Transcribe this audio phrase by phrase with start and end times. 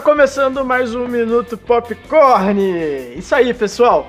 [0.00, 2.60] começando mais um Minuto Popcorn!
[3.14, 4.08] Isso aí, pessoal!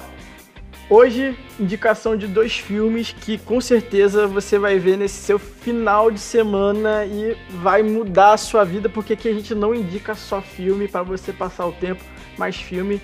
[0.90, 6.20] Hoje, indicação de dois filmes que com certeza você vai ver nesse seu final de
[6.20, 10.88] semana e vai mudar a sua vida, porque aqui a gente não indica só filme
[10.88, 12.04] para você passar o tempo,
[12.38, 13.02] mas filme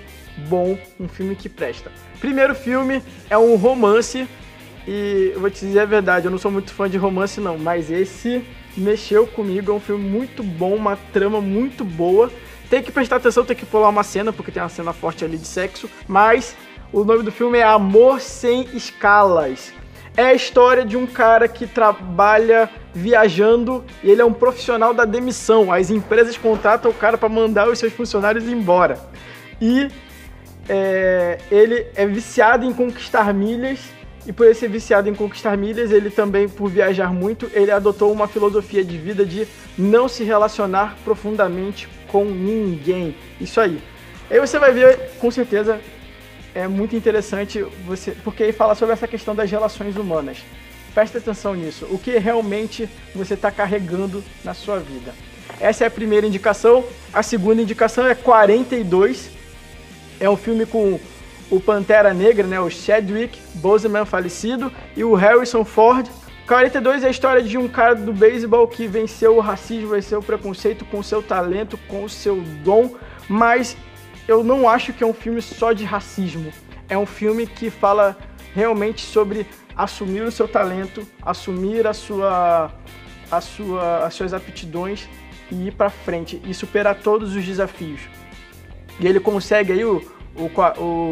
[0.47, 1.91] bom, um filme que presta.
[2.19, 4.27] Primeiro filme é um romance
[4.87, 7.57] e eu vou te dizer a verdade, eu não sou muito fã de romance não,
[7.57, 8.43] mas esse
[8.77, 12.31] mexeu comigo, é um filme muito bom, uma trama muito boa.
[12.69, 15.37] Tem que prestar atenção, tem que pular uma cena, porque tem uma cena forte ali
[15.37, 16.55] de sexo, mas
[16.93, 19.73] o nome do filme é Amor Sem Escalas.
[20.15, 25.05] É a história de um cara que trabalha viajando e ele é um profissional da
[25.05, 25.71] demissão.
[25.71, 28.99] As empresas contratam o cara para mandar os seus funcionários embora.
[29.61, 29.87] E
[30.67, 33.79] é, ele é viciado em conquistar milhas
[34.25, 38.11] e por ele ser viciado em conquistar milhas, ele também, por viajar muito, ele adotou
[38.11, 39.47] uma filosofia de vida de
[39.77, 43.15] não se relacionar profundamente com ninguém.
[43.39, 43.81] Isso aí.
[44.29, 45.79] Aí você vai ver, com certeza,
[46.53, 50.39] é muito interessante você, porque ele fala sobre essa questão das relações humanas.
[50.93, 51.87] Presta atenção nisso.
[51.89, 55.13] O que realmente você está carregando na sua vida.
[55.59, 56.83] Essa é a primeira indicação.
[57.13, 59.29] A segunda indicação é 42.
[60.19, 60.99] É um filme com
[61.49, 66.07] o Pantera Negra, né, o Chadwick Boseman falecido, e o Harrison Ford.
[66.47, 70.23] 42 é a história de um cara do beisebol que venceu o racismo, venceu o
[70.23, 72.95] preconceito com seu talento, com o seu dom,
[73.27, 73.77] mas
[74.27, 76.51] eu não acho que é um filme só de racismo.
[76.87, 78.17] É um filme que fala
[78.53, 82.71] realmente sobre assumir o seu talento, assumir a sua,
[83.31, 85.07] a sua, as suas aptidões
[85.51, 88.01] e ir para frente e superar todos os desafios.
[88.99, 90.01] E ele consegue aí o,
[90.35, 90.49] o,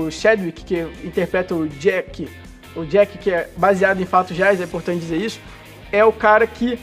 [0.05, 2.27] o Chadwick, que interpreta o Jack,
[2.75, 5.39] o Jack que é baseado em fatos reais, é importante dizer isso,
[5.91, 6.79] é o cara que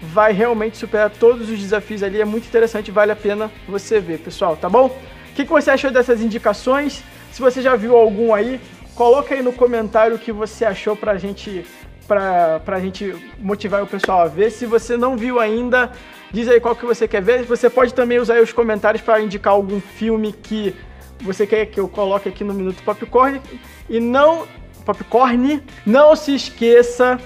[0.00, 2.20] vai realmente superar todos os desafios ali.
[2.20, 4.86] É muito interessante, vale a pena você ver, pessoal, tá bom?
[4.86, 7.02] O que, que você achou dessas indicações?
[7.32, 8.60] Se você já viu algum aí,
[8.94, 11.64] coloca aí no comentário o que você achou pra gente
[12.06, 14.50] pra, pra gente motivar o pessoal a ver.
[14.50, 15.90] Se você não viu ainda,
[16.32, 17.42] diz aí qual que você quer ver.
[17.44, 20.74] Você pode também usar os comentários para indicar algum filme que
[21.20, 23.40] você quer que eu coloque aqui no Minuto Popcorn.
[23.88, 24.46] E não.
[24.84, 27.18] Popcorn, não se esqueça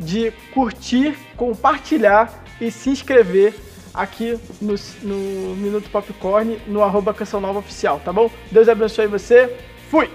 [0.00, 3.54] de curtir, compartilhar e se inscrever
[3.92, 8.30] aqui no, no Minuto Popcorn, no arroba Canção Nova Oficial, tá bom?
[8.50, 9.54] Deus abençoe você.
[9.90, 10.10] Fui!